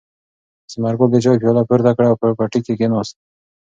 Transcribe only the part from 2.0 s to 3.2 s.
او په پټي کې کېناست.